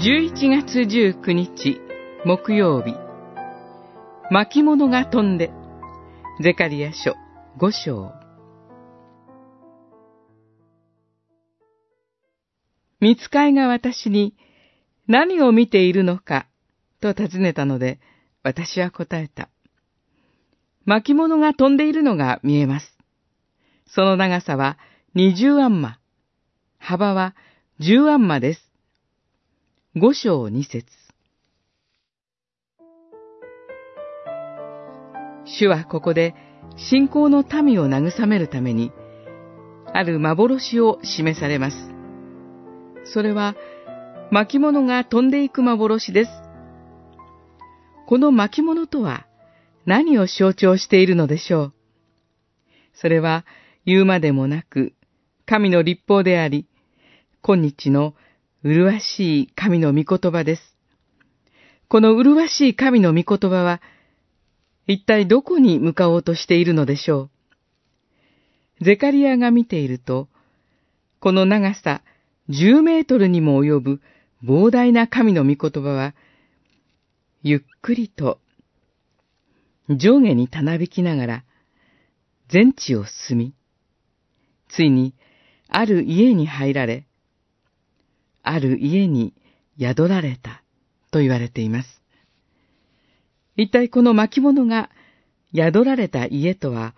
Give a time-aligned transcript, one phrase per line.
[0.00, 1.80] 11月19日
[2.24, 2.94] 木曜日
[4.30, 5.50] 巻物が飛んで
[6.40, 7.16] ゼカリア書
[7.58, 8.12] 5章
[13.00, 14.36] 見つかいが私に
[15.08, 16.46] 何を見ているのか
[17.00, 17.98] と尋ねたので
[18.44, 19.48] 私は答えた。
[20.84, 22.96] 巻物が飛んでいるのが見えます。
[23.88, 24.78] その長さは
[25.16, 25.98] 20アンマ、
[26.78, 27.34] 幅は
[27.80, 28.67] 10アンマです。
[29.96, 30.84] 五章二節
[35.46, 36.34] 主はここで
[36.76, 38.92] 信仰の民を慰めるために、
[39.94, 41.76] ある幻を示されます。
[43.04, 43.56] それは、
[44.30, 46.30] 巻物が飛んでいく幻です。
[48.06, 49.26] この巻物とは、
[49.86, 51.72] 何を象徴しているのでしょう。
[52.92, 53.46] それは
[53.86, 54.92] 言うまでもなく、
[55.46, 56.66] 神の立法であり、
[57.40, 58.14] 今日の
[58.68, 60.62] 麗しい神の御言葉です。
[61.88, 63.80] この麗しい神の御言葉は、
[64.86, 67.30] 一体どこに向かおうとしているのでしょ
[68.80, 68.84] う？
[68.84, 70.28] ゼカリアが見ていると、
[71.20, 72.02] この長さ
[72.50, 74.00] 10メートルにも及ぶ
[74.44, 76.14] 膨大な神の御言葉は、
[77.42, 78.38] ゆっくりと
[79.88, 81.44] 上下にたなびきながら、
[82.48, 83.54] 全地を進み、
[84.68, 85.14] ついに、
[85.68, 87.06] ある家に入られ、
[88.42, 89.34] ある家に
[89.78, 90.62] 宿られた、
[91.10, 92.02] と言われています。
[93.56, 94.90] 一体この巻物が
[95.54, 96.94] 宿られた家とは、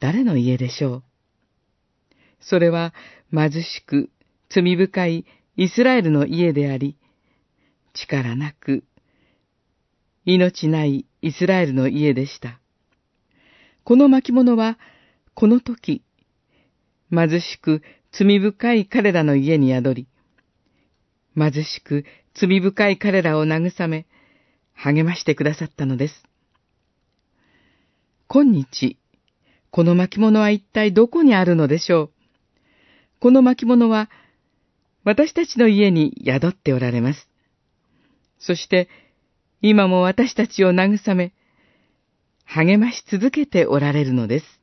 [0.00, 1.02] 誰の家でしょう？
[2.40, 2.92] それは
[3.32, 4.10] 貧しく
[4.50, 6.96] 罪深いイスラエルの家であり、
[7.94, 8.84] 力なく
[10.24, 12.58] 命ないイスラエルの家でした。
[13.84, 14.78] この巻物は、
[15.34, 16.02] この時、
[17.10, 20.06] 貧しく罪深い彼らの家に宿り、
[21.34, 24.06] 貧しく罪深い彼らを慰め、
[24.74, 26.22] 励ましてくださったのです。
[28.28, 28.98] 今日、
[29.70, 32.10] この巻物は一体どこにあるのでしょう？
[33.20, 34.10] この巻物は、
[35.04, 37.28] 私たちの家に宿っておられます。
[38.38, 38.88] そして、
[39.62, 41.32] 今も私たちを慰め、
[42.44, 44.61] 励まし続けておられるのです。